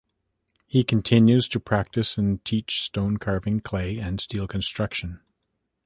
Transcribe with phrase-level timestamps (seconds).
[0.65, 5.19] He continues to practice and teach stone carving, clay, and steel construction.